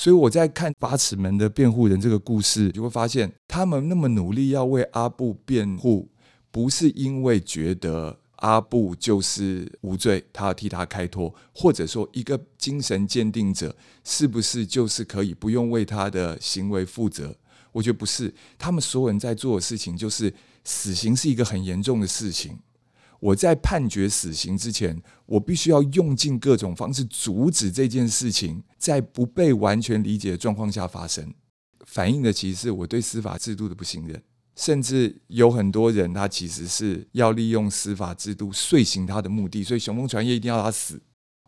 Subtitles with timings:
[0.00, 6.08] 所以我在看八尺门的辩护人这个故事，就会发现他们那么努力要为阿布辩护，
[6.50, 17.36] 不是因为觉得阿布就是无罪，他要替他开脱，或者说一个精神鉴定者是不是就是可以不用为他的行为负责？
[17.70, 20.32] 我觉得不是，他们所有人在做的事情就是
[20.64, 22.58] 死刑是一个很严重的事情。
[23.20, 31.32] 我在判决死刑之前，我必须要用尽各种方式阻止这件事情在不被完全理解的状况下发生。
[31.86, 34.22] 反映的其实是我对司法制度的不信任，
[34.56, 41.00] 甚至有很多人他其实是要利用司法制度遂行他的目的，所以雄风传业一定要他死。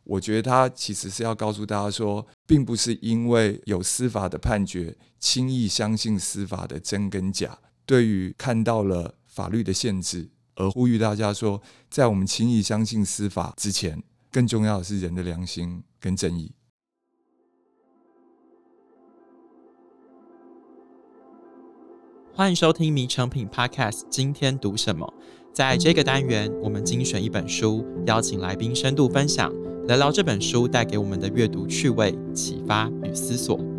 [0.04, 7.59] 我觉得他其实是要告诉大家说，并不是因为有司法的判决，轻易相信司法的真跟假。
[7.87, 10.29] 对于看到了法律的限制。
[10.55, 16.52] 而呼吁大家说，在我们轻易相信司法之前，更重要的是人的良心跟正义。
[22.34, 25.13] 欢迎收听《迷成品 Podcast》，今天读什么？
[25.52, 29.52] 在这个单元，我们精选一本书，邀请来宾深度分享，
[29.87, 33.71] 聊聊这本书带给我们的阅读趣味、启发与思索。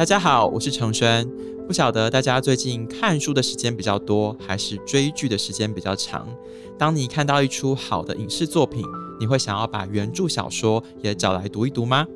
[0.00, 1.28] 大家好，我是承轩。
[1.66, 6.26] 不晓得大家最近看书的时间比较多，还是追剧的时间比较长？
[6.78, 8.82] 当你看到一出好的影视作品，
[9.20, 12.06] 你会想要把原著小说也找来读一读吗？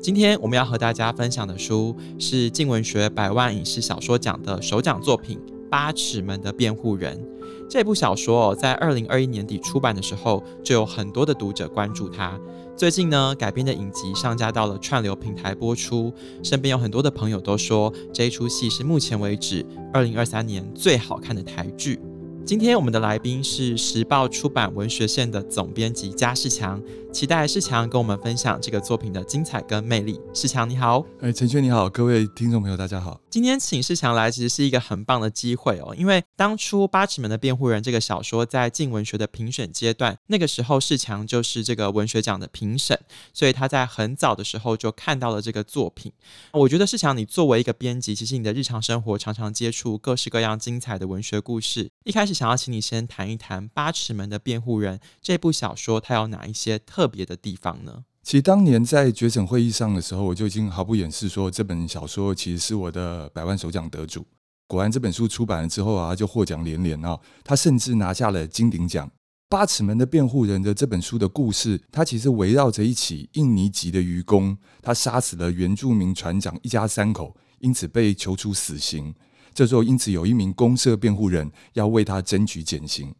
[0.00, 5.36] 今天我们要和大家分享的书是静文学百万影视小说奖的首奖作品
[5.68, 7.18] 《八尺门的辩护人》。
[7.68, 12.38] 这部小说哦在二零二一年底出版的时候，就有很多的读者关注它。
[12.76, 21.98] 最近呢，改编的影集上架到了串流平台播出，身边有很多的朋友都说，这一出戏是目前为止二零二三年最好看的台剧。
[22.44, 26.80] 今天我们的来宾是时报出版文学线的总编辑嘉世强，
[27.12, 30.20] 期待世强跟我们分享这个作品的精彩跟魅力。
[30.32, 33.20] 世强你好，哎，陈轩你好，各位听众朋友大家好。
[33.36, 42.98] 今天请世强来其实是一个很棒的机会哦，因为当初《八尺门的辩护人》这个小说在进文学的评审阶段，那个时候世强就是这个文学奖的评审，
[43.34, 46.10] 所以他在很早的时候就看到了这个作品。
[46.52, 52.32] 我觉得世强你作为一个编辑，其实你的日常生活常常接触各式各样精彩的文学故事，一开始。
[52.32, 58.04] 想要请你先谈一谈《八尺门的辩护人》这部小说，它有哪一些特别的地方呢？
[58.26, 64.26] 其实当年在决审会议上的时候，我就已经毫不掩饰说，这本小说其实是我的百万首奖得主。
[64.66, 67.16] 果然，这本书出版了之后啊，就获奖连连啊。
[67.44, 69.06] 他甚至拿下了金鼎奖。
[69.48, 79.14] 《八尺门的辩护人》的这本书的故事，它其实围绕着一起印尼籍的渔工，他杀死了原住民船长一家三口，因此被求处死刑。
[79.54, 83.14] 这时候，因此有一名公社辩护人要为他争取减刑，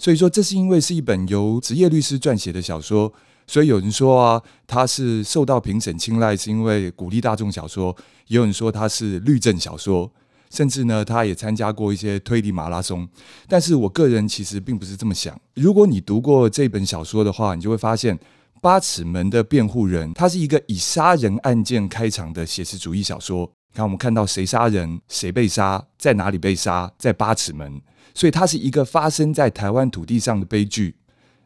[0.00, 3.14] 所以说这是因为是一本由职业律师撰写的小说，
[3.48, 7.90] 所以有人说啊，他是受到评审青睐，是因为鼓励大众小说；
[8.26, 10.12] 也有人说他是律政小说，
[10.50, 13.08] 甚至呢，他也参加过一些推理马拉松。
[13.48, 15.36] 但是我个人其实并不是这么想。
[15.54, 18.14] 如果你读过这本小说的话，你就会发现，
[18.60, 23.50] 《八尺门的辩护人》他是一个以杀人案件开场的写实主义小说。
[23.74, 27.80] 看，我们看到谁杀人，谁被杀，在哪里被杀，在八尺门，
[28.12, 30.96] 所以它是一个发生在台湾土地上的悲剧。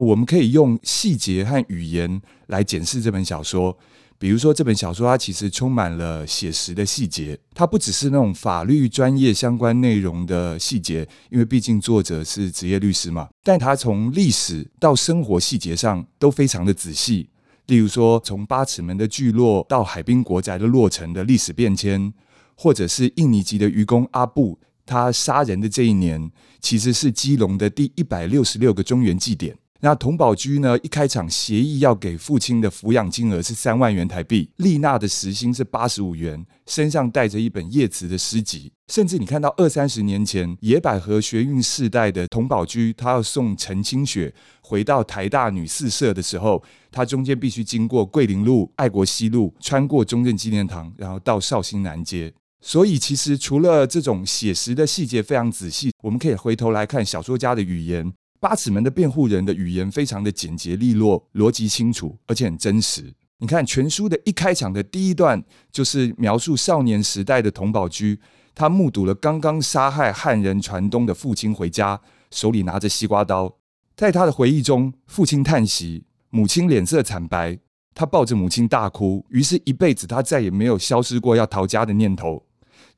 [0.02, 3.78] 我们可以用细节和语言来检视这本小说。
[4.18, 13.28] 比如说，这本小说它其实充满了写实的细节，它不只是那种法律专业相关内容的细节，因为毕竟作者是职业律师嘛。
[13.44, 17.28] 但它从历史到生活细节上都非常的仔细。
[17.66, 22.12] 例如说，从八尺门的聚落到海滨国宅的落成的历史变迁，
[22.56, 26.30] 或者是印尼籍的渔工阿布，他杀人的这一年，
[26.60, 29.56] 其实是基隆的第一百六十六个中原祭典。
[29.84, 38.72] 那童宝居呢，一开场协议要给父亲的抚养金额是三万元台币，丽娜的时薪是八十五元，身上带着一本叶慈的诗集。
[38.86, 52.32] 甚至你看到二三十年前野百合学运世代的童宝居，他要送陈清雪回到台大女四舍的时候，他中间必须经过桂林路、爱国西路，穿过中正纪念堂，然后到绍兴南街。
[52.60, 58.12] 所以，其实除了这种写实的细节非常仔细，我们可以回头来看小说家的语言。
[58.42, 63.14] 八尺门的辩护人的语言非常的简洁利落，逻辑清楚，而且很真实。
[63.38, 65.40] 你看全书的一开场的第一段，
[65.70, 68.18] 就是描述少年时代的佟宝驹。
[68.52, 72.00] 他目睹了刚刚杀害汉人船东的父亲回家，
[72.32, 73.58] 手里拿着西瓜刀。
[73.94, 77.56] 在他的回忆中，父亲叹息，母亲脸色惨白，
[77.94, 79.24] 他抱着母亲大哭。
[79.28, 82.44] 于是，一辈子他再也没有消失过要逃家的念头。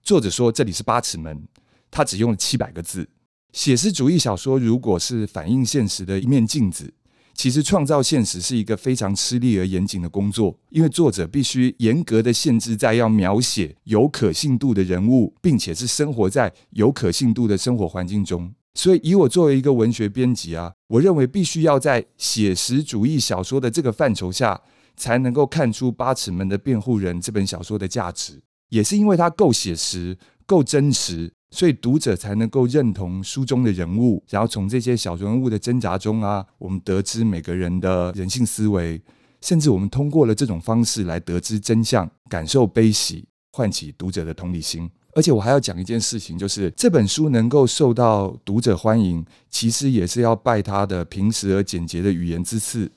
[0.03, 1.47] 作者说，这里是八尺门，
[1.91, 3.07] 他只用了七百个字。
[3.55, 6.93] 写实主义小说如果是反映现实的一面镜子，
[7.35, 18.53] 其实创造现实是一个非常吃力而严谨的工作，因为作者必须严格的限制在要描写有可信度的人物，并且是生活在有可信度的生活环境中。
[18.75, 24.61] 所以，以我作为一个文学编辑啊，我认为必须要在写实主义小说的这个范畴下，
[24.97, 28.43] 才能够看出《八尺门的辩护人》这本小说的价值。
[28.71, 31.33] 也是因为它够写实、够真实。
[31.55, 39.01] 所以读者才能够认同书中的人物，然后从这些小人物的挣扎中啊，我们得知每个人的人性思维，
[39.41, 44.91] 甚至我们通过了这种方式来得知真相，感受悲喜，唤起读者的同理心。
[45.15, 52.91] 而且我还要讲一件事情，就是这本书能够受到读者欢迎，其实也是要拜他的平实而简洁的语言之赐，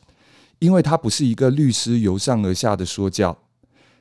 [0.58, 3.38] 因为他不是一个律师由上而下的说教。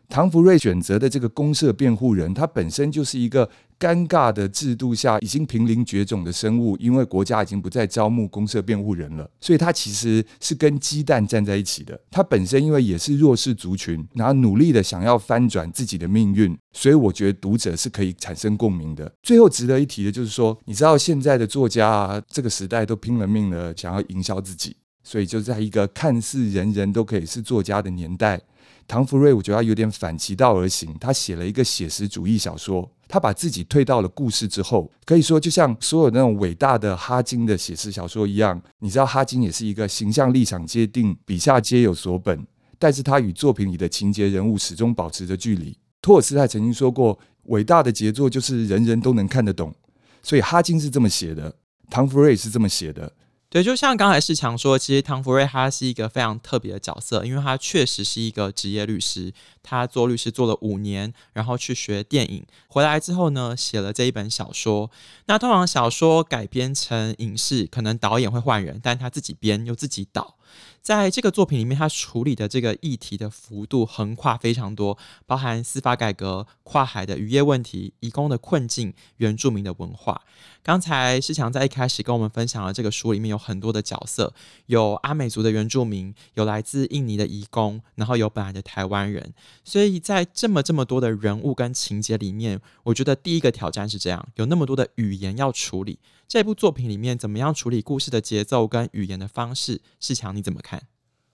[0.08, 11.98] 唐福瑞选择的这个公社辩护人，他本身就是一个尴尬的制度下已经濒临绝种的生物，因为国家已经不再招募公社辩护人了，所以他其实是跟鸡蛋站在一起的。
[12.10, 19.12] 他本身因为也是弱势族群，然后努力的想要翻转自己的命运，所以我觉得读者是可以产生共鸣的。
[19.22, 28.40] 最后值得一提的就是说，你知道现在的作家啊，这个时代都拼了命的想要营销自己，所以就在一个看似人人都可以是作家的年代。
[28.88, 30.94] 唐福瑞，我觉得他有点反其道而行。
[31.00, 38.60] 他写了一个写实主义小说，他把自己退到了故事之后，可以说就像所有那种伟大的哈金的写实小说一样。
[38.78, 42.46] 你知道，哈金也是一个形象立场皆定，笔下皆有所本，
[42.78, 45.76] 但是他与作品里的情节人物始终保持着距离。
[46.00, 49.74] 托尔斯泰曾经说过，伟大的杰作就是人人都能看得懂。
[50.22, 51.54] 所以哈金是这么写的，
[51.90, 53.12] 唐福瑞是这么写的。
[53.56, 59.32] 对，就像刚才世强说，其实唐福瑞他是一个非常特别的角色，因为他确实是一个职业律师，
[59.62, 64.90] 他做律师做了五年，然后去学电影，回来之后呢，写了这一本小说。
[65.24, 70.34] 那通常小说改编成影视，可能导演会换人，但他自己编又自己导。
[70.82, 74.96] 在这个作品里面，他处理的这个议题的幅度横跨非常多，
[75.26, 80.22] 包含司法改革、跨海的渔业问题、移工的困境、原住民的文化。
[80.62, 84.32] 刚才世强在一开始跟我们分享了这个书里面有很多的角色，
[84.66, 89.34] 有阿美族的原住民，有来自印尼的移工，然后有本来的台湾人。
[89.64, 95.98] 所以在这么这么多的人物跟情节里面，我觉得第一个挑战是这样：有那么多的语言要处理。
[96.28, 99.80] 这部作品里面怎么样处理故事的节奏跟语言的方式？
[100.00, 100.82] 世强你怎么看？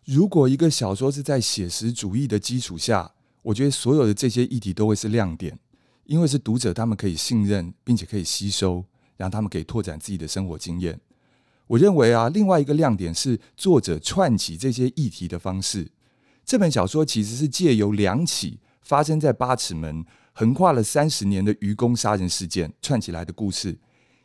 [0.04, 5.58] 如果一个小说是在写实主义的基础下，我觉得所有的这些议题都会是亮点，
[6.04, 8.84] 因为是读者他们可以信任并且可以吸收，
[9.16, 11.00] 让他们可以拓展自己的生活经验。
[11.68, 15.90] 我认为啊，另外一个亮点是作者串起这些议题的方式。
[16.44, 20.04] 这本小说其实是借由两起发生在八尺门、
[20.34, 23.78] 横跨了三十年的愚公杀人事件串起来的故事。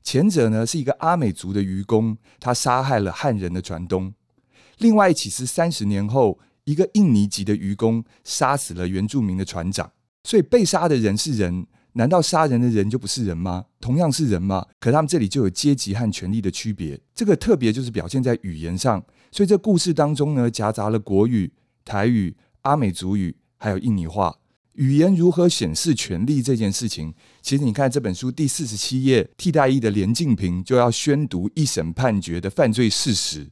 [0.07, 4.13] 前者呢是一个阿美族的渔工，他杀害了汉人的船东；
[4.77, 9.91] 另外一起是三十年后，一个印尼籍的渔工杀死了原住民的船长。
[10.23, 13.65] 所以被杀的人是人，难道杀人的人就不是人吗？
[13.81, 14.65] 同样是人吗？
[14.79, 16.97] 可他们这里就有阶级和权力的区别。
[17.13, 19.03] 这个特别就是表现在语言上。
[19.33, 21.51] 所以这故事当中呢，夹杂了国语、
[21.83, 24.37] 台语、阿美族语，还有印尼话。
[24.77, 33.47] 语言如何显示权力这件事情，其实你看这本书第四十七页，替代役的连静平就要宣读一审判决的犯罪事实。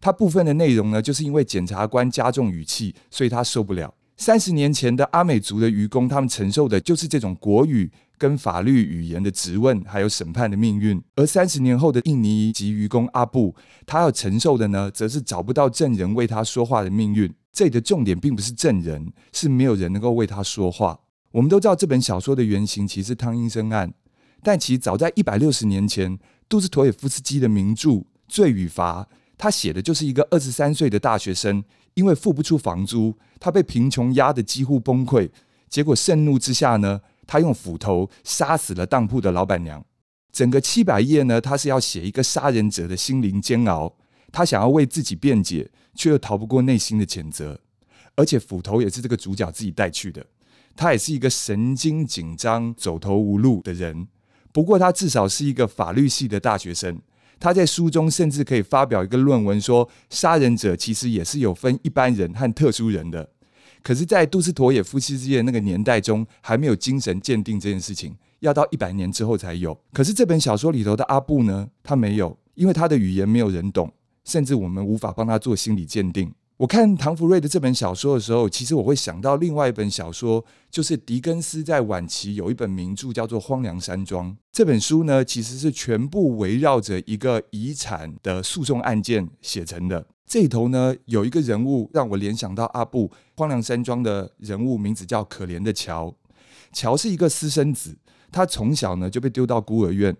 [0.00, 3.94] 他部分的内容呢，就是因为检察官加重语气，所以他受不了。
[4.16, 13.54] 三十年前的阿美族的渔工，他们承受的就是这种国语跟法律语言的质问，还有审判的命运；而三十年后的印尼籍渔工阿布，
[13.86, 17.32] 他要承受的呢，则是找不到证人为他说话的命运。
[17.56, 21.00] 这里的重点并不是证人，是没有人能够为他说话。
[21.30, 23.94] 我们都知道这本小说的原型其实是汤英伸案，
[24.42, 26.18] 但其实早在一百六十年前，
[26.50, 27.88] 杜斯妥也夫斯基的名著
[28.28, 29.02] 《罪与罚》，
[29.38, 35.30] 他写的就是一个二十三岁的大学生，因为付不出房租，他被贫穷压得几乎崩溃，
[35.70, 39.82] 结果盛怒之下呢，他用斧头杀死了当铺的老板娘。
[40.30, 43.94] 整个七百页呢，他是要写一个杀人者的心灵煎熬。
[44.30, 47.60] 他想要为自己辩解，却又逃不过内心的谴责。
[48.14, 50.24] 而且斧头也是这个主角自己带去的。
[50.76, 54.06] 他也是一个神经紧张、走投无路的人。
[54.52, 57.00] 不过他至少是一个法律系的大学生。
[57.38, 63.28] 他在书中甚至可以发表一个论文，说杀人者其实也是有分一般人和特殊人的。
[63.82, 69.78] 可是，在杜斯妥也夫妻之间那个年代中，还没有精神鉴定这件事情，要到一百年之后才有。
[69.92, 73.92] 可是这本小说里头的阿布呢，他没有，因为他的语言没有人懂。
[74.26, 76.30] 甚至我们无法帮他做心理鉴定。
[76.58, 84.30] 我看唐福瑞的这本小说的时候，其实我会想到另外一本小说，就是狄更斯在晚期有一本名著叫做《荒凉山庄》。
[84.52, 90.06] 这本书呢，其实是全部围绕着一个遗产的诉讼案件写成的。
[90.26, 96.14] 这里头呢，有一个人物让我联想到阿布《荒凉山庄》的人物，名字叫可怜的乔。
[96.72, 97.94] 乔是一个私生子，
[98.32, 100.16] 他从小呢就被丢到孤儿院。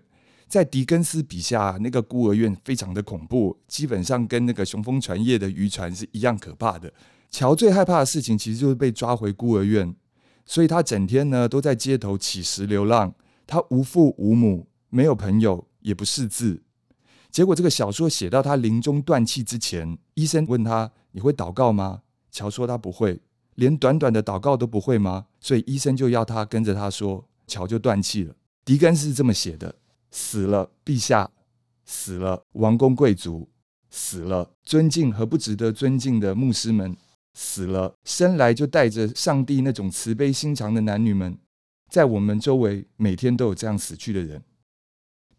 [0.47, 6.91] 在狄更斯笔下，那个孤儿院非常的恐怖，基本上跟那个雄风船业的渔船是一样可怕的。
[7.29, 9.93] 乔最害怕的事情，其实就是被抓回孤儿院，
[10.45, 13.13] 所以他整天呢都在街头乞食流浪。
[13.45, 16.63] 他无父无母，没有朋友，也不识字。
[17.29, 22.01] 结果这个小说写到他临终断气之前，医生问他：“你会祷告吗？”
[22.31, 23.19] 乔说他不会，
[23.55, 25.25] 连短短的祷告都不会吗？
[25.39, 28.33] 所以医生就要他跟着他说，乔就断气了。
[28.63, 29.75] 狄更斯是这么写的。
[30.11, 31.29] 死了，陛下；
[31.85, 33.47] 死了，王公贵族；
[33.89, 36.93] 死了，尊敬和不值得尊敬的牧师们；
[37.33, 41.37] 死了，生来就带着上帝那种慈悲心肠的男女们。
[41.89, 44.43] 在我们周围，每天都有这样死去的人。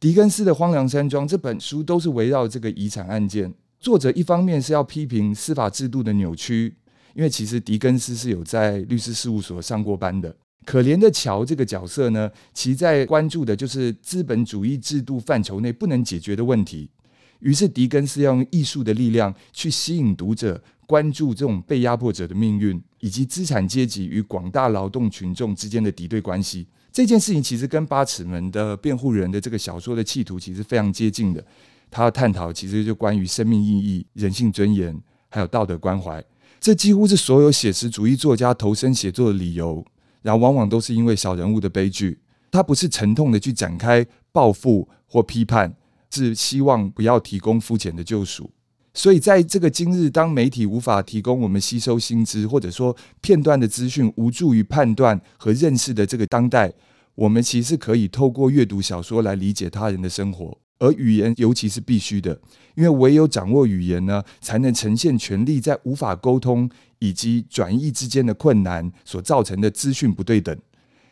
[0.01, 3.53] 狄更斯的《荒凉山庄》这本书都是围绕这个遗产案件。
[3.81, 6.77] 作者一方面是要批评司法制度的扭曲，
[7.15, 10.35] 因为其实狄更斯是有在律师事务所上过班的。
[10.69, 16.91] 可怜的乔这个角色呢，其在关注的就是资本主义制度范畴内不能解决的问题。
[17.41, 26.67] 于是狄更斯要用艺术的力量去吸引读者关注这种被压迫者的命运，以及资产阶级与广大劳动群众之间的敌对关系。
[26.93, 31.43] 这件事情其实跟八尺门的辩护人的这个小说的企图其实非常接近的。
[31.91, 34.95] 他要探讨其实就关于生命意义、人性尊严，
[35.31, 36.23] 还有道德关怀。
[36.61, 39.83] 这几乎是所有写实主义作家投身写作的理由。
[40.23, 42.19] 然后往往都是因为小人物的悲剧，
[42.51, 45.75] 他不是沉痛的去展开报复或批判，
[46.11, 48.51] 是希望不要提供肤浅的救赎。
[48.95, 56.73] 所以在这个今日，当媒体无法提供我们吸收新知，或者说片段的资讯无助于判断和认识的这个当代，
[57.15, 60.59] 我们其实可以透过阅读小说来理解他人的生活。
[60.79, 62.41] 而语言尤其是必须的，
[62.75, 70.57] 因为唯有掌握语言呢，才能呈现权力在无法沟通以及转译之间的困难所造成的资讯不对等。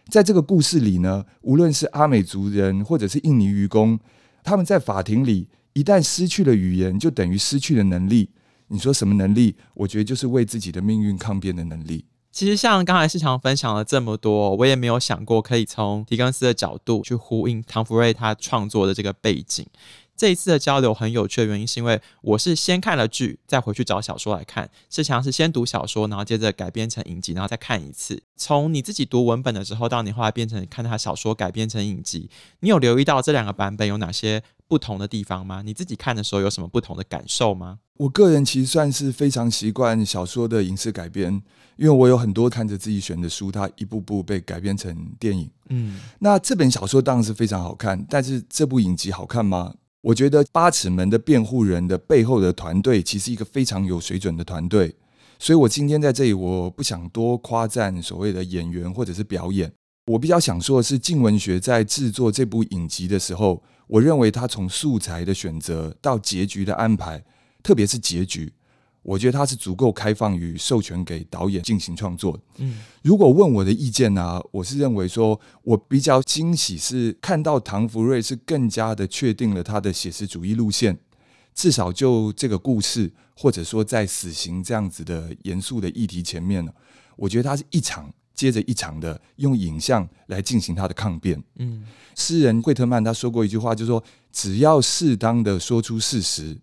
[0.08, 3.99] 在这个故事里呢，无论是阿美族人或者是印尼渔工，
[4.44, 8.30] 他们在法庭里一旦失去了语言，就等于失去了能力。
[8.68, 9.56] 你说什么能力？
[9.75, 12.04] 我觉得就是为自己的命运抗辩的能力。
[12.37, 19.66] 其实像刚才世强分享了这么多，我也没有想过可以从狄更斯的角度去呼应唐福瑞他创作的这个背景。
[20.14, 24.69] 这一次的交流很有趣的原因，是因为我是先看了剧，再回去找小说来看。
[24.90, 28.23] 世强是先读小说，然后接着改编成影集，然后再看一次。
[28.37, 32.28] 从你自己读文本的时候，到你后来变成看他小说改编成影集，
[32.61, 35.62] 你有留意到这两个版本有哪些不同的地方吗？
[35.62, 37.78] 你自己看的时候有什么不同的感受吗？
[37.99, 41.42] 我个人其实算是非常习惯小说的影视改编。
[41.76, 45.50] 因为我有很多看着自己选的书，它一步步被改编成电影。
[45.68, 49.75] 嗯，那这本小说当然是非常好看，但是这部影集好看吗？
[50.00, 54.96] 我觉得《八尺门的辩护人》的背后的团队其实一个非常有水准的团队，
[55.38, 59.70] 所以我今天在这里，我不想多夸赞所谓的演员或者是表演，
[60.06, 67.25] 我比较想说的是，静文学在制作这部影集的时候，我认为他从素材的选择到结局的安排，
[67.62, 68.52] 特别是结局。
[69.02, 72.37] 我觉得他是足够开放与授权给导演进行创作。
[72.57, 80.99] 嗯，如果问我的意见呢、啊，我是认为说，我比较惊喜是看到唐福瑞是更加的确定了他的写实主义路线，
[81.55, 86.73] 至少就这个故事，或者说在死刑这样子的严肃的议题前面呢，
[87.14, 91.43] 我觉得他是一场接着一场的用影像来进行他的抗辩。
[91.57, 91.83] 嗯，
[92.14, 96.57] 诗人惠特曼他说过一句话，就是说，只要适当的说出事实。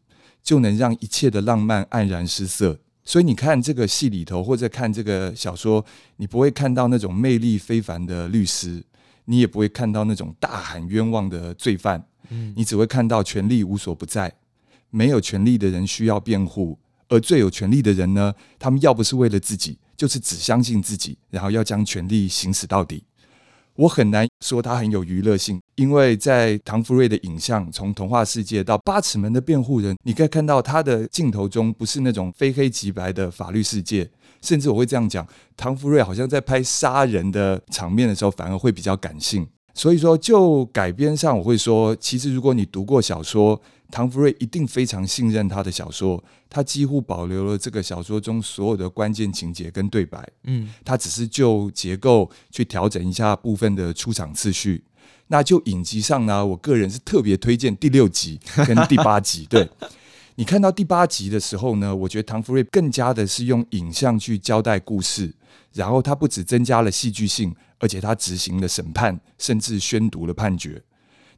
[0.44, 2.78] 就能让一切的浪漫黯然失色。
[3.06, 5.86] 所以你看这个戏里头，或者看这个小说，
[6.18, 8.84] 你不会看到那种魅力非凡的律师，
[9.24, 12.06] 你也不会看到那种大喊冤枉的罪犯。
[12.28, 14.34] 嗯，你只会看到权力无所不在，
[14.90, 16.78] 没有权力的人需要辩护，
[17.08, 23.04] 而最有权力的人呢，他们要不是为了自己，就是只相信自己，然后要将权力行使到底。
[23.76, 34.08] 我很难说它很有娱乐性，因为在唐福瑞的影像，从童话世界到八尺门的辩护人，你可以看到他的镜头中不是那种非黑即白的法律世界，
[34.44, 39.48] 甚至我会这样讲，唐福瑞好像在拍杀人的场面的时候，反而会比较感性。
[39.74, 43.60] 所以说，就改编上，我会说，其实如果你读过小说，
[43.94, 50.28] 唐福瑞一定非常信任他的小说，他几乎保留了这个小说中所有的关键情节跟对白。
[50.46, 54.84] 嗯，他只是就结构去调整一下部分的出场次序。
[55.28, 59.46] 那就影集上呢，我个人是特别推荐第六集跟第八集。
[59.48, 59.70] 对，
[60.38, 65.32] 你看到第八集的时候呢，我觉得唐福瑞更加的是用影像去交代故事，
[65.72, 67.56] 然后他不只增加了戏剧性。
[67.80, 70.82] 而且他执行了审判，甚至宣读了判决。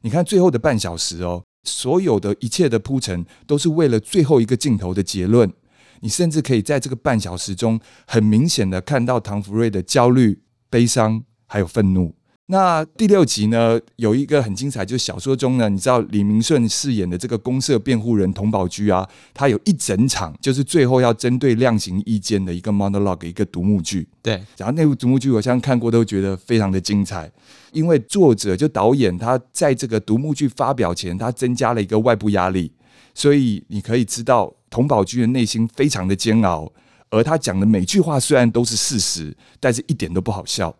[0.02, 5.52] 你看最后的半小时哦，所有的一切的铺陈都是为了最后一个镜头的结论。
[6.00, 12.14] 你甚至可以在这个半小时中，很明显的看到唐福瑞的焦虑、悲伤，还有愤怒。
[12.48, 24.06] 那第六集呢，有一个很精彩，就是小说中呢，你知道李明顺饰演的这个公社辩护人童宝驹啊，他有一整场就是最后要针对量刑意见的一个 monologue，一个独幕剧。
[24.22, 27.28] 对，然后那部独幕剧我相信看过都觉得非常的精彩，
[27.72, 32.70] 因为作者就导演他在这个独幕剧发表前，他增加了一个外部压力，
[33.12, 36.72] 所以你可以知道童宝驹的内心非常的煎熬，
[37.10, 40.72] 而他讲的每句话虽然都是事实，但是一点都不好笑。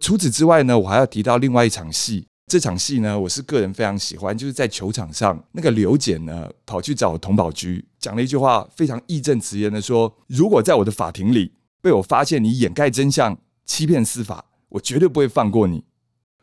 [0.00, 2.26] 除此之外呢，我还要提到另外一场戏。
[2.46, 15.84] 这场戏呢，我是个人非常喜欢，就是在球场上，那个刘检呢跑去找童宝駒，讲了一句话，非常义正辞严的说：“如果在我的法庭里被我发现你掩盖真相、欺骗司法，我绝对不会放过你。”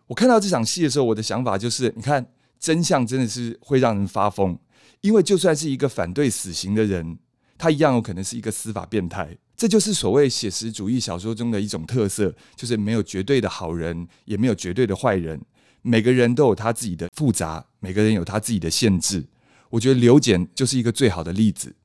[0.07, 2.25] 我看到这场戏的时候，我的想法就是：你看，
[2.59, 4.57] 真相真的是会让人发疯，
[5.01, 7.19] 因为就算是一个反对死刑的人，
[7.59, 9.37] 他一样有可能是一个司法变态。
[9.61, 15.39] 这就是所谓写实主义小说中的一种特色，就是没有绝对的好人，也没有绝对的坏人，
[15.83, 19.23] 每个人都有他自己的复杂，每个人有他自己的限制。
[19.69, 21.75] 我觉得刘简就是一个最好的例子，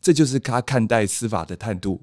[0.00, 2.00] 这就是他看待司法的态度。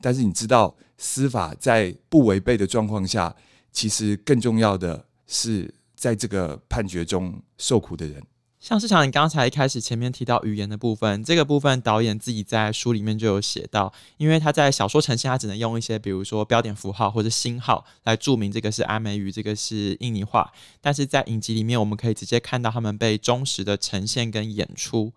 [0.00, 3.34] 但是你知道，司法在不违背的状况下，
[3.72, 8.22] 其实更重要的是在这个判决中受苦的人。
[8.60, 20.52] 像是像，你刚才一开始前面提到语言的部分，这个部分导演自己在书里面就有写到，因为他在小说呈现，他只能用一些比如说标点符号或者星号来注明这个是阿美语，这个是印尼话，
[20.82, 25.10] 但是在影集里面，我们可以直接看到他们被忠实的呈现跟演出。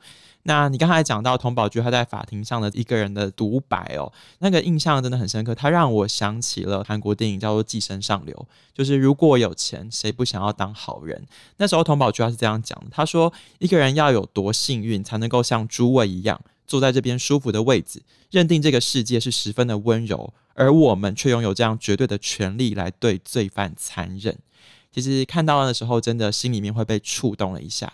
[0.43, 8.35] 那你刚才讲到童宝菊他在法庭上的一个人的独白哦，那个印象真的很深刻，他让我想起了韩国电影叫做《寄生上流》，
[8.77, 11.25] 就是如果有钱，谁不想要当好人？
[11.57, 24.37] 那时候童宝菊他是这样讲的，他说一个人要有多幸运，才能够像诸位一样坐在这边舒服的位置，认定这个世界是十分的温柔，而我们却拥有这样绝对的权利来对罪犯残忍。
[24.91, 27.91] 其实看到的时候，真的心里面会被触动了一下。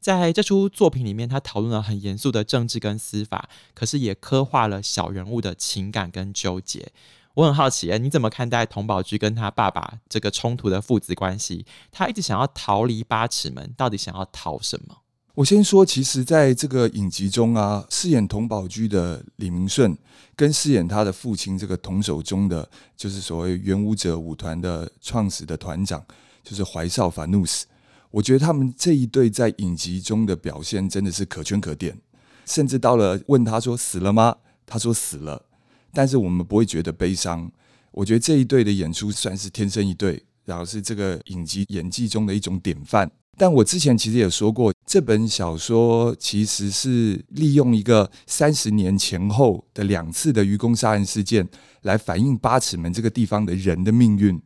[0.00, 6.90] 在这出作品里面，他讨论了很严肃的政治跟司法，可是也刻画了小人物的情感跟纠结。
[7.34, 11.66] 我很好奇，你怎么看待佟宝駒跟他爸爸这个冲突的父子关系？
[11.92, 14.96] 他一直想要逃离八尺门，到底想要逃什么？
[15.34, 19.96] 我先说，其实在这个影集中啊，饰演佟宝駒的李明顺，
[20.34, 26.02] 跟饰演他的父亲这个佟守中的，就是所谓元武者舞团的创始的团长。
[26.42, 27.66] 就是怀少法努斯，
[28.10, 31.96] 我觉得他们这一对在影集中的表现真的是可圈可点，
[32.44, 34.36] 甚至到了问他说死了吗？
[34.66, 35.46] 他说死了，
[35.92, 37.50] 但是我们不会觉得悲伤。
[37.92, 43.10] 我觉得这一对的演出算是天生一对，然后是这个影集演技中的一种典范。
[43.36, 51.48] 但我之前其实也说过，这本小说其实是利用一个三十年前后的两次的愚公杀人事件，
[51.82, 54.40] 来反映八尺门这个地方的人的命运。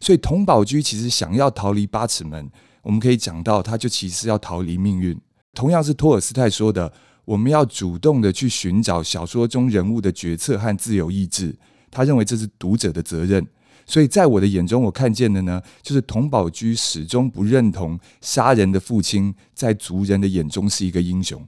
[0.00, 2.50] 所以童宝驹其实想要逃离八尺门，
[2.82, 5.20] 我们可以讲到，他就其实要逃离命运。
[5.54, 6.92] 同样是托尔斯泰说的，
[7.24, 11.58] 我们要主动的去寻找小说中人物的决策和自由意志。
[11.90, 13.46] 他认为这是读者的责任。
[13.86, 21.42] 所以在我的眼中，我看见的呢，就是佟宝驹始终不认同杀人的父亲在族人的眼中是一个英雄。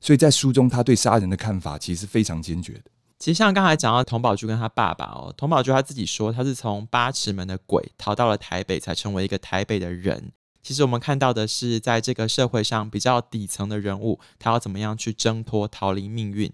[0.00, 2.84] 所以在书中，他对杀人的看法其实非常坚决的。
[3.18, 10.32] 其实像刚才讲到佟宝驹跟他爸爸哦，佟宝驹他自己说他是从八尺门的鬼逃到了台北，才成为一个台北的人。
[10.64, 16.50] 其实我们看到的是，在这个社会上比较底层的人物，他要怎么样去挣脱、逃离命运。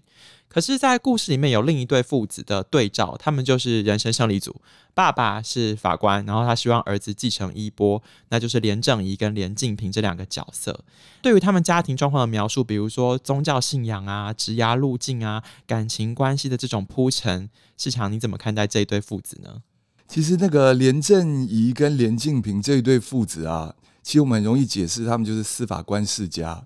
[0.49, 4.61] 可是，在故事里面有另一对父子的对照，他们就是人生胜利组。
[4.93, 10.83] 爸爸是法官，然后他希望儿子继承衣钵，那就是连正仪跟连晋平这两个角色。
[11.21, 19.61] 对于他们家庭状况的描述，比如说宗教信仰啊、职涯路径啊、感情关系的这种铺陈，市场你怎么看待这一对父子呢？
[20.09, 23.75] 其实那个连正仪跟连晋平这一对父子啊。
[24.03, 26.59] 其实我们很容易解释，他们就是司法官世家，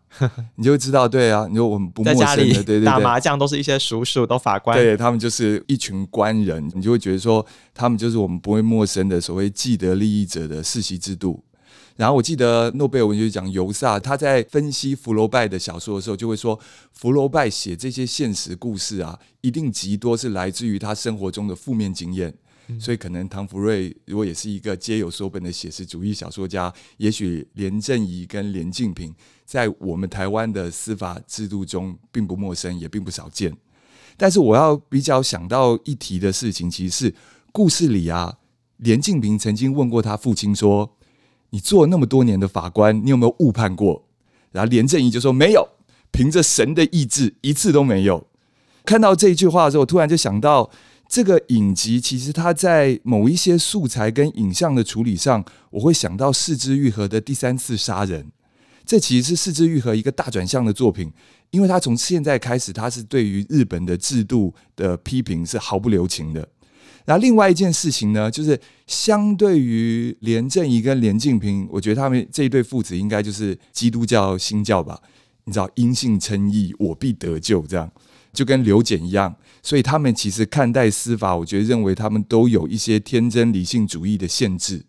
[0.56, 11.44] 你就会知道，对啊，你说我们不陌生的，对对对，打麻将都是一些叔叔，都法官，对他们就是一群官人，你就会觉得说，他们就是我们不会陌生的所谓既得利益者的世袭制度。
[11.98, 16.60] 然后我记得诺贝尔文学奖尤萨他在分析福楼拜的小说的时候，就会说，
[16.92, 22.34] 福楼拜写这些现实故事啊，一定极多是来自于他生活中的负面经验。
[22.80, 29.14] 所以，可能唐福瑞如果也是一个皆有所本的写实主义小说家，也许连正仪跟连敬平
[29.46, 33.56] 在我们台湾的司法制度中并不陌生，也并不少见。
[34.18, 37.16] 但是，我要比较想到一提的事情，其实是
[37.52, 38.38] 故事里啊，
[38.78, 40.98] 连敬平曾经问过他父亲说
[41.52, 44.08] ：“你做那么多年的法官，你有没有误判过？”
[44.52, 45.68] 然后连正仪就说没有，
[46.12, 48.26] 凭着神的意志，一次都没有。
[48.86, 50.70] 看到这一句话的时候，我突然就想到，
[51.16, 58.34] 这个影集其实它在某一些素材跟影像的处理上，我会想到四肢愈合的第三次杀人。
[58.86, 61.10] 这其实是四肢愈合一个大转向的作品，
[61.52, 66.46] 因为他从现在开始，他是对于日本的制度的批评是毫不留情的。
[67.06, 75.02] 然后另外一件事情呢，就是相对于连正义跟连静平，我觉得他们这一对父子应该就是基督教新教吧？
[75.46, 77.90] 你知道，因信称义，我必得救，这样。
[78.36, 84.86] 就跟刘简一样，所以他们其实看待司法，我觉得认为他们都有一些天真理性主义的限制。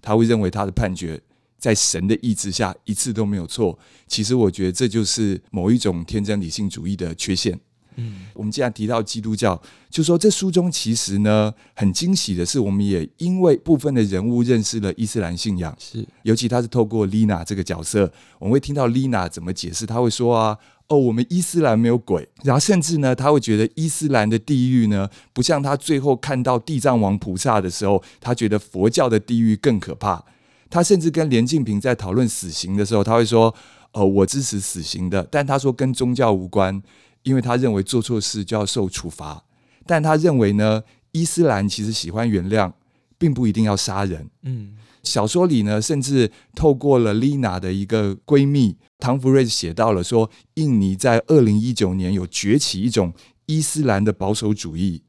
[0.00, 1.20] 他会认为他的判决
[1.58, 3.76] 在神的意志下一次都没有错。
[4.06, 7.58] 其实我觉得这就是某一种天真理性主义的缺陷。
[7.96, 15.74] 嗯，我们既然提到基督教，就说这书中其实呢很惊喜的是，我们也因为部分的人物认识了伊斯兰信仰。
[15.80, 19.84] 是，尤其他是透过丽娜这个角色，我们会听到丽娜怎么解释。
[19.84, 20.56] 他会说啊。
[20.88, 30.24] 哦，我们伊斯兰没有鬼，然后甚至呢，他会觉得伊斯兰的地狱呢，不像他最后看到地藏王菩萨的时候，他觉得佛教的地狱更可怕。
[30.70, 33.52] 他甚至跟连晋平在讨论死刑的时候，他会说
[33.92, 36.80] ：“哦，我支持死刑的。”但他说跟宗教无关，
[37.22, 39.42] 因为他认为做错事就要受处罚。
[39.86, 42.72] 但他认为呢，伊斯兰其实喜欢原谅，
[43.18, 44.28] 并不一定要杀人。
[44.42, 44.76] 嗯。
[45.06, 53.14] 小说里呢，甚至透过了丽娜的一个闺蜜唐福瑞写到了说，印尼在二零一九年有崛起一种
[53.46, 55.04] 伊斯兰的保守主义。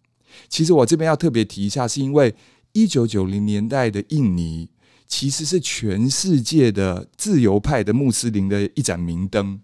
[0.47, 2.35] 其实我这边要特别提一下，是因为
[2.73, 4.69] 一九九零年代的印尼
[5.07, 9.59] 其实是全世界的自由派的穆斯林的一盏明灯。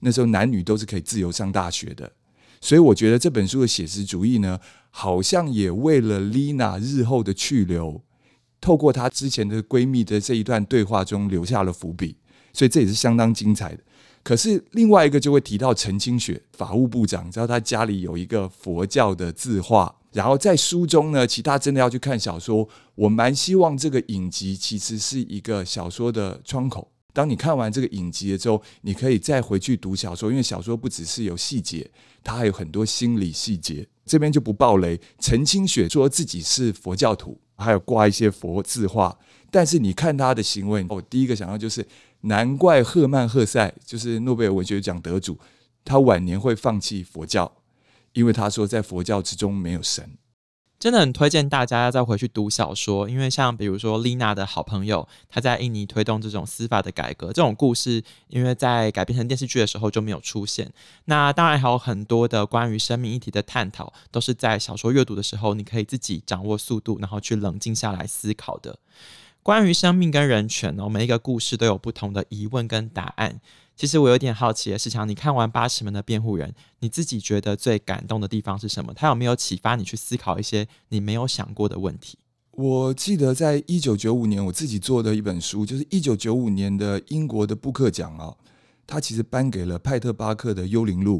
[0.00, 2.12] 那时候男女都是可以自由上大学的，
[2.60, 4.58] 所以我觉得这本书的写实主义呢，
[4.90, 8.02] 好像也为了丽娜日后的去留。
[8.60, 12.16] 透过她之前的闺蜜的这一段对话中留下了伏笔，
[12.52, 13.82] 所以这也是相当精彩的。
[14.22, 26.90] 可是另外一个就会提到陈清雪法务部长，知道他家里有一个佛教的字画，然后在书中呢，其他真的要去看小说，我蛮希望这个影集其实是一个小说的窗口。
[27.12, 31.88] 当你看完这个影集了之后，你可以再回去读小说，因为小说不只是有细节，
[32.24, 33.86] 它还有很多心理细节。
[34.06, 34.98] 这边就不爆雷。
[35.18, 37.38] 陈清雪说自己是佛教徒。
[37.58, 39.18] 还有挂一些佛字画，
[39.50, 41.82] 但是你看他的行为，我第一个想到就是，
[42.20, 45.38] 难怪赫曼·赫塞就是诺贝尔文学奖得主，
[45.82, 47.50] 他晚年会放弃佛教，
[48.12, 50.06] 因为他说在佛教之中没有神。
[50.78, 60.70] 真的很推荐大家再回去读小说，因为像比如说丽娜的好朋友，他在印尼推动这种司法的改革，这种故事，因为在改编成电视剧的时候就没有出现。
[61.06, 68.78] 那当然还有很多的关于生命议题的探讨，都是在小说阅读的时候，你可以自己掌握速度，然后去冷静下来思考的。
[69.46, 73.40] 关于生命跟人权呢，每一个故事都有不同的疑问跟答案。
[73.76, 78.92] 其实我有点好奇的是，强，你看完《八尺门的辩护人》，你自己觉得最感动的地方是什么？
[78.92, 82.18] 他有没有启发你去思考一些你没有想过的问题？
[82.50, 88.34] 我记得在一九九五年，我自己做的一本书，就是一九九五年的英国的布克奖啊，
[88.84, 91.18] 他其实颁给了派特巴克的《幽灵录》。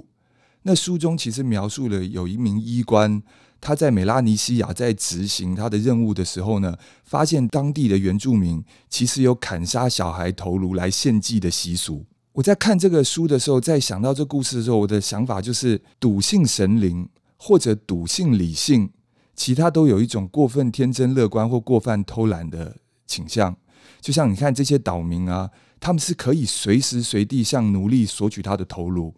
[0.62, 3.22] 那书中其实描述了有一名医官，
[3.60, 12.04] 他在美拉尼西亚在执行他的任务的时候呢，发现当地的原住民其实有砍杀小孩头颅来献祭的习俗。
[12.32, 18.90] 我在看这个书的时候，在想到这故事的时候，我的想法就是笃信神灵或者笃信理性，
[19.34, 23.56] 其他都有一种过分天真乐观或过分偷懒的倾向。
[24.02, 29.14] 就像你看这些岛民啊，他们是可以随时随地向奴隶索取他的头颅。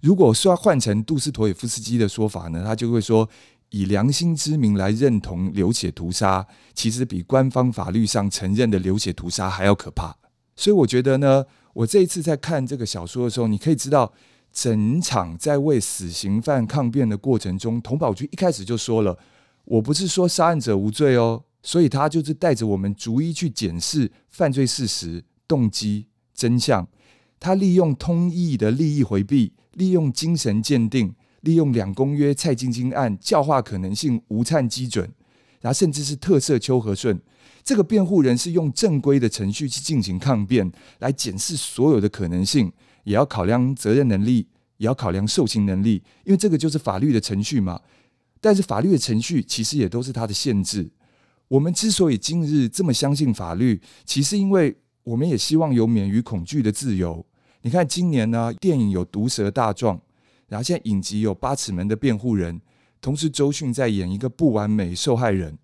[0.00, 3.28] 如果说要换成杜斯妥也夫斯基的说法呢，他就会说，
[3.70, 10.16] 以良心之名来认同流血屠杀，其实比官方法律上承认的流血屠杀还要可怕。
[10.56, 11.44] 所以我觉得呢。
[11.74, 14.12] 我这一次在看这个小说的时候，你可以知道，
[14.52, 19.16] 整场在为死刑犯抗辩的过程中，童宝駒一开始就说了
[19.64, 26.84] ：“我不是说杀人者无罪哦。”所以他就是带着我们逐一去检视犯罪事实、动机、真相。
[27.38, 31.14] 他利用通译的利益回避，利用精神鉴定，
[31.48, 35.10] 利用两公约蔡晶晶案教化可能性无忏基准，
[35.62, 37.18] 然后甚至是特赦邱和顺。
[37.64, 42.70] 这个辩护人是用正规的程序去进行抗辩，来检视所有的可能性，
[43.04, 47.80] 也要考量责任能力，也要考量受刑能力，因为这个就是法律的程序嘛。
[48.42, 50.90] 但是法律的程序其实也都是它的限制。
[51.48, 57.24] 我们之所以今日这么相信法律，其实因为我们也希望有免于恐惧的自由。
[57.62, 59.96] 你看今年呢，电影有《毒蛇大壮》，
[60.48, 62.56] 然后现在影集有《八尺门的辩护人》，
[63.00, 65.58] 同时周迅在演一个不完美受害人。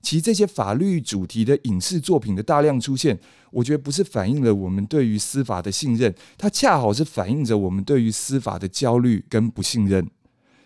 [0.00, 3.16] 其实这些法律主题的影视作品的大量出现，
[3.52, 10.10] 我觉得不是反映了我们对于司法的信任，它恰好是反映着我们对于司法的焦虑跟不信任，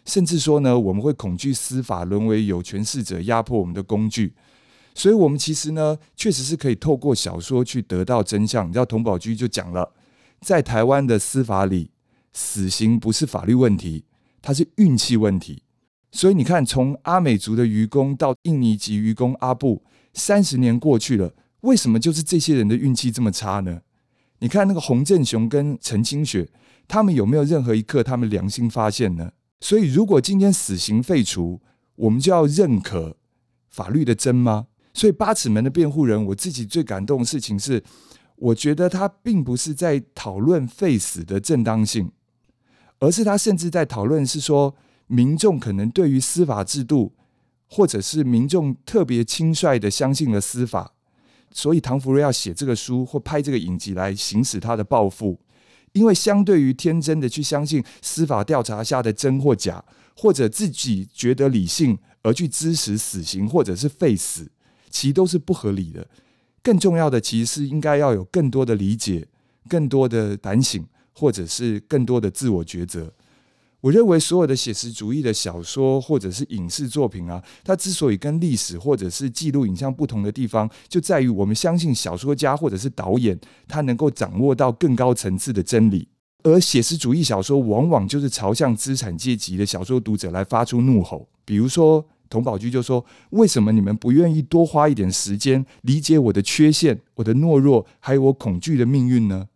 [0.06, 4.32] 甚至说呢，我们会恐惧司法沦为有权势者压迫我们的工具。
[4.94, 8.66] 所以，我们其实呢，确实是可以透过小说去得到真相。
[8.66, 9.92] 你知道，童宝駒就讲了，
[10.40, 11.90] 在台湾的司法里，
[12.36, 14.04] 死刑不是法律问题，
[14.42, 15.62] 它是运气问题。
[16.12, 23.80] 所以你看，从阿美族的愚公到印尼籍愚公阿布，三十年过去了，为什么就是这些人的运气这么差呢？
[24.40, 26.50] 你看那个洪振雄跟陈清雪，
[26.86, 29.32] 他们有没有任何一刻他们良心发现呢？
[29.60, 31.62] 所以，如果今天死刑废除，
[31.94, 33.16] 我们就要认可
[33.70, 34.66] 法律的真吗？
[34.92, 37.82] 所以八尺门的辩护人，我自己最感动的事情是，
[38.36, 42.12] 我觉得他并不是在讨论废死的正当性，
[42.98, 44.74] 而是他甚至在讨论是说，
[45.06, 47.12] 民众可能对于司法制度，
[47.68, 50.92] 或者是民众特别轻率的相信了司法，
[51.50, 55.38] 所以唐福瑞要写这个书或拍这个影集来行使他的抱负，
[55.92, 59.84] 因为相对于天真的去相信司法调查下的真或假，
[60.16, 64.50] 或者自己觉得理性而去支持死刑或者是废死。
[64.88, 66.06] 其实都是不合理的。
[66.62, 69.28] 更重要的，其实是应该要有更多的理解、
[69.68, 70.82] 更多的反省，
[71.16, 73.12] 或者是更多的自我抉择。
[73.80, 86.08] 我认为所有的写实主义的小说或者是影视作品啊，它之所以跟历史或者是记录影像不同的地方，就在于我们相信小说家或者是导演，他能够掌握到更高层次的真理。
[86.42, 92.06] 而写实主义小说往往就是朝向资产阶级的小说读者来发出怒吼，比如说。
[92.28, 99.46] 童宝驹就说：“为什么你们不愿意多花一点时间理解我的缺陷、我的懦弱，还有我恐惧的命运呢？”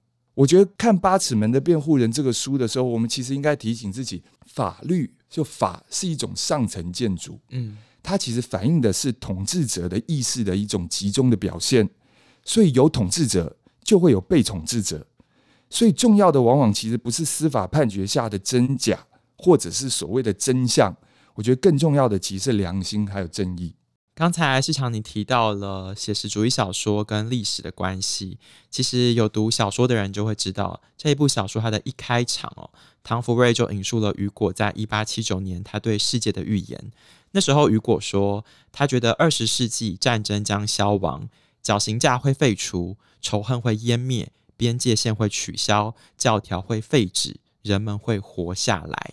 [0.40, 11.86] 我觉得看《八尺门的辩护人》这个书的时候，我们其实应该提醒自己，法律就法是一种上层建筑，嗯，它其实反映的是统治者的意识的一种集中的表现。
[12.42, 15.06] 所以有统治者，就会有被统治者。
[15.68, 18.98] 所以重要的往往其实不是司法判决下的真假，
[19.36, 20.96] 或者是所谓的真相。
[21.34, 23.74] 我觉得更重要的其实是良心还有正义。
[24.20, 32.68] 刚才市场你提到了写实主义小说跟历史的关系，其实有读小说的人就会知道，这一部小说它的一开场哦，
[33.02, 36.92] 唐福瑞就引述了雨果在一八七九年他对世界的预言。
[37.30, 41.30] 那时候雨果说，他觉得二十世纪战争将消亡，
[41.62, 49.12] 绞刑架会废除，仇恨会湮灭，边界线会取消，教条会废止，人们会活下来。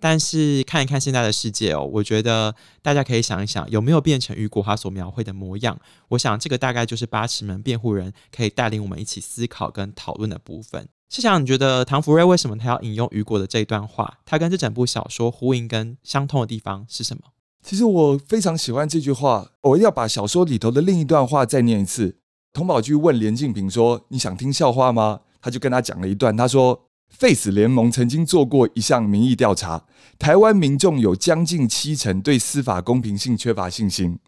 [0.00, 5.78] 但是看一看现在的世界哦，我觉得大家可以想一想，有没有变成雨果他所描绘的模样？
[6.08, 10.88] 我想这个大概就是八尺门辩护人可以带领我们一起思考跟讨论的部分。
[11.10, 14.18] 士强，你觉得唐福瑞为什么他要引用雨果的这一段话？
[14.24, 17.22] 他跟这整部小说呼应跟相通的地方是什么？
[17.62, 22.18] 其实我非常喜欢这句话，我要把小说里头的另一段话再念一次。
[22.52, 26.87] 童宝駒问连晋平说：“你想听笑话吗？”他就跟他讲了一段，他说。
[27.08, 29.84] 废死联盟曾经做过一项民意调查，
[30.18, 34.18] 台湾民众有将近七成对司法公平性缺乏信心，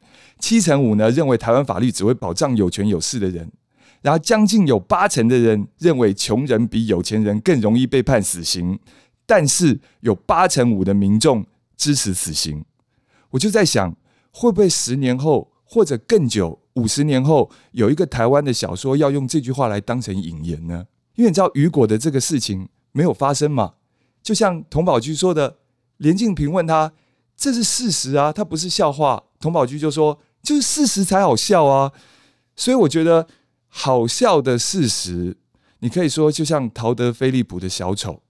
[0.40, 3.52] 七成五呢认为台湾法律只会保障有权有势的人，
[4.02, 8.78] 然后将近有八成的人认为穷人比有钱人更容易被判死刑，
[9.24, 12.64] 但是有八成五的民众支持死刑。
[13.30, 13.94] 我就在想，
[14.32, 20.86] 会不会十年后或者更久，五十年后，有一个台湾的小说要用这句话来当成引言呢？
[21.20, 23.74] 因为你知道雨果的这个事情没有发生嘛，
[24.22, 25.58] 就像童宝驹说的，
[25.98, 26.94] 连晋平问他，
[27.36, 29.24] 这是事实啊，他不是笑话。
[29.38, 31.92] 童宝驹就说，就是事实才好笑啊。
[32.56, 33.26] 所以我觉得
[33.68, 35.36] 好笑的事实，
[35.80, 38.22] 你可以说就像陶德菲利普的小丑。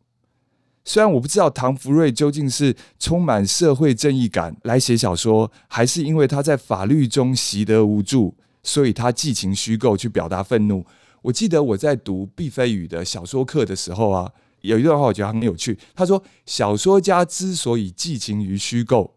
[0.85, 10.85] 虽然我不知道唐福瑞究竟是充满社会正义感来写小说，还是因为他在法律中习得无助，所以他寄情虚构去表达愤怒。
[11.23, 14.31] 我记得我在读毕飞宇的小说课的时候啊，
[14.63, 15.79] 有一段话我觉得很有趣。
[15.95, 19.15] 他说：“小说家之所以寄情于虚构，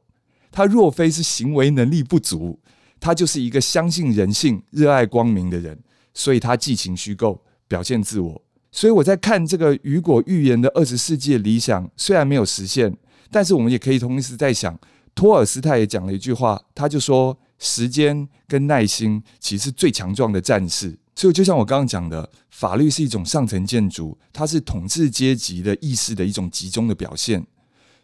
[0.52, 2.60] 他若非是行为能力不足，
[3.00, 5.80] 他就是一个相信人性、热爱光明的人，
[6.13, 8.42] 所以他寄情虚构，表现自我。
[8.72, 12.98] 所以我在看这个雨果预言的二十世纪理想，虽然没有实现，
[13.30, 14.78] 但是我们也可以同时在想，
[15.13, 27.45] 托尔斯泰也讲了一句话，他就说：时间跟耐心其实是最强壮的战士。”所以，就像我刚刚讲的，法律是一种上层建筑，它是统治阶级的意识的一种集中的表现。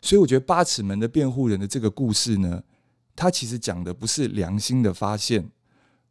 [0.01, 2.61] 所以，我觉得八尺门的辩护人的这个故事呢，
[3.15, 5.49] 它其实讲的不是良心的发现，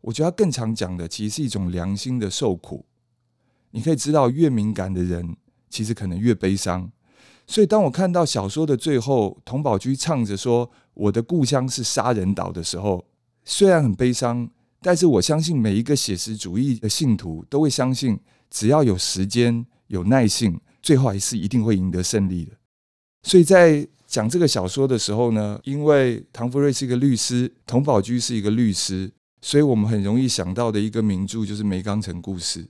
[0.00, 2.84] 我觉得它更常讲的其实是一种良心的受苦。
[3.70, 5.36] 你可以知道，越敏感的人
[5.70, 6.90] 其实可能越悲伤。
[7.46, 13.06] 所以，当我看到小说的最后，佟宝驹唱着说“我的故乡是杀人岛”的时候，
[13.44, 18.18] 虽然很悲伤，但是我相信每一个写实主义的信徒都会相信，
[18.50, 22.52] 只要有时间、有耐性，最后还是一定会赢得胜利的。
[23.22, 29.10] 所以在讲这个小说的时候呢，因为唐福瑞是一个律师，童宝驹是一个律师，
[29.42, 32.64] 所以我们很容易想到的一个名著就是《梅冈城故事》。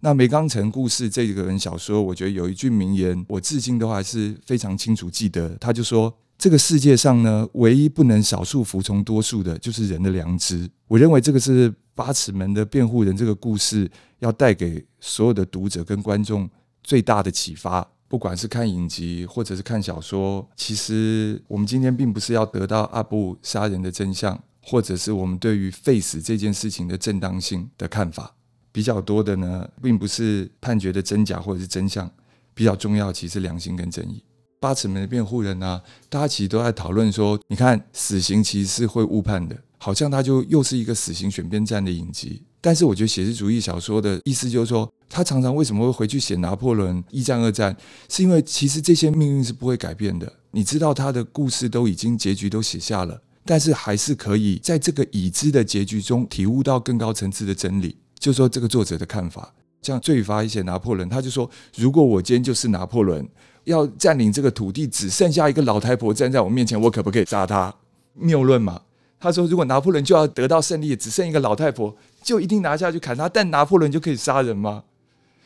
[0.00, 5.56] 那《梅冈城故事》这个本小说，我觉得有一句名言，我至今都还是非常清楚记得。
[5.60, 16.50] 他就说：“这个世界上呢，唯一不能少数服从多数的，就是人的良知。”我认为这个是八尺门的辩护人这个故事要带给所有的读者跟观众
[16.82, 17.88] 最大的启发。
[18.08, 28.34] 不管是看影集或者是看小说，其实我们今天并不是要得到阿布杀人的真相，或者是我们对于废死这件事情的正当性的看法。
[28.72, 32.10] 比较多的呢，并不是判决的真假或者是真相，
[32.52, 34.20] 比较重要其实良心跟正义。
[34.62, 42.40] 八尺门的辩护人呢、啊，大家其实都在讨论说，你看死刑其实是会误判的，好像他就又是一个死刑选边站的影集。
[42.60, 47.76] 但是我觉得写实主义小说的意思就是说，他常常为什么会回去写拿破仑一战、二战，
[48.08, 50.32] 是因为其实这些命运是不会改变的。
[50.52, 57.96] 你知道他的故事都已经结局都写下了，但是还是可以在这个已知的结局中体悟到更高层次的真理。
[58.16, 63.28] 就说这个作者的看法，像罪罚一写拿破仑，他就说：如果我今天就是拿破仑，
[63.64, 67.74] 要占领这个土地，只剩下一个老太婆站在我面前，我可不可以杀他？
[68.14, 68.82] 谬论嘛。
[69.18, 74.82] 他说：如果拿破仑就要得到胜利，只剩一个老太婆，就一定拿下去砍他，但拿破仑就可以杀人吗？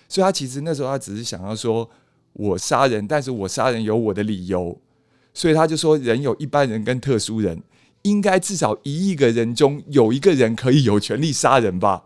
[0.09, 1.91] 所以他其实那时候他只是想要说，
[2.33, 4.79] 我杀人，但是我杀人有我的理由。
[5.35, 7.63] 所以他就说，人有一般人跟特殊人，
[8.01, 12.05] 应该至少一亿个人中有一个人可以有权利杀人吧。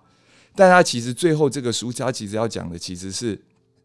[0.56, 3.40] 但他其实最后这个书，他其实要讲的其实是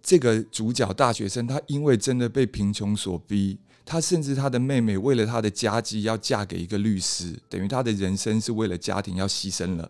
[0.05, 9.89] 这个主角大学生，他因为真的被贫穷所逼，他甚至他的妹妹为了他的家计要嫁给一个律师，等于他的人生是为了家庭要牺牲了，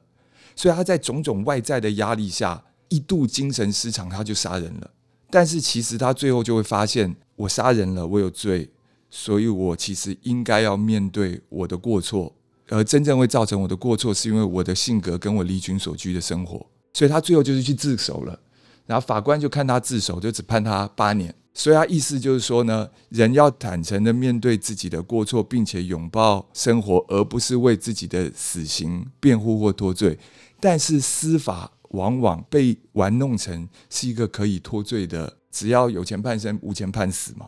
[0.55, 4.89] 所以他在种种外在的压力下，一度精神失常，他就杀人了。
[5.29, 8.69] 但是其实他最后就会发现，我杀人了，我有罪，
[9.09, 12.33] 所以我其实应该要面对我的过错。
[12.69, 18.39] 而真正会造成我的过错，是因为我的性格跟我离群所居的生活，所以他最后就是去自首了。
[18.85, 21.33] 然后法官就看他自首，就只判他八年。
[21.57, 30.19] 所以他意思就是说呢，人要坦诚的面对自己的过错，并且拥抱生活，而不是为自己的死刑辩护或脱罪。
[30.59, 37.47] 但是司法往往被玩弄成是一个可以脱罪的，只要有钱判生，无钱判死嘛。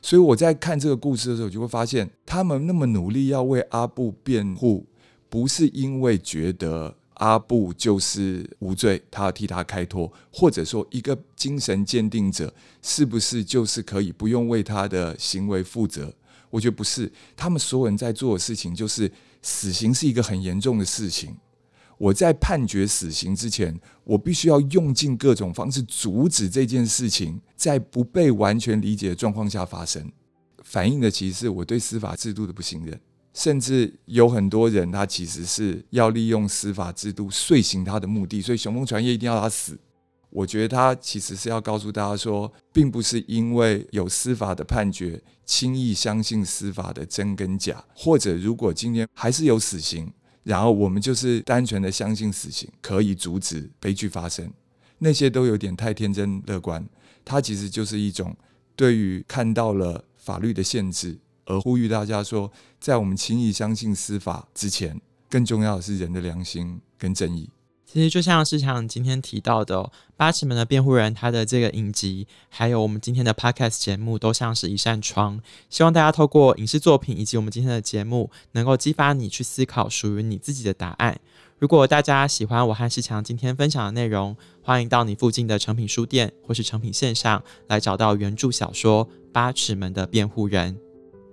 [0.00, 4.86] 所以我在看这个故事的时候，就会发现他们那么努力要为阿布辩护，
[5.28, 16.12] 不是因为觉得阿布就是无罪，他要替他开脱，或者说一个精神鉴定者是不是就是可以不用为他的行为负责？
[16.50, 19.08] 我觉得不是，他们所有人在做的事情就是
[19.40, 21.36] 死刑是一个很严重的事情。
[21.96, 30.10] 我在判决死刑之前，我必须要用尽各种方式阻止这件事情在不被完全理解的状况下发生。
[30.64, 33.00] 反映的其实是我对司法制度的不信任，
[33.32, 39.78] 甚至有很多人他其实是要利用司法制度遂行他的目的，所以雄风传业一定要他死。
[40.30, 50.10] 我觉得他其实是要告诉大家说，并不是因为有司法的判决，轻易相信司法的真跟假，或者如果今天还是有死刑。
[50.44, 54.52] 然后我们就是单纯的相信死刑可以阻止悲剧发生，
[54.98, 56.84] 那些都有点太天真乐观。
[57.24, 58.36] 它其实就是一种
[58.74, 62.50] 对于看到了法律的限制，而呼吁大家说，
[62.80, 67.50] 在我们轻易相信司法之前，更重要的是人的良心跟正义。
[67.84, 69.76] 其实就像是像今天提到的、
[70.16, 75.42] 《八尺门的辩护人》，他的这个影集，还有我们今天的 Podcast 节目，都像是一扇窗。
[75.68, 81.20] 希望大家透过影视作品以及我们今天的节目，能够激发你去思考属于你自己的答案。
[81.58, 90.74] 如果大家喜欢我和世强今天分享的内容，欢迎到你附近的成品书店或是成品线上来找到原著小说《八尺门的辩护人》。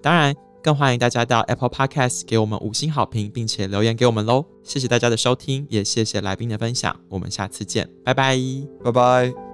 [0.01, 0.35] 当然。
[0.62, 4.43] 更欢迎大家到 Apple Podcast 给我们五星好评，并且留言给我们喽！
[4.62, 6.93] 谢谢大家的收听，也谢谢来宾的分享。
[7.07, 8.38] 我们下次见，拜拜，
[8.83, 9.48] 拜拜。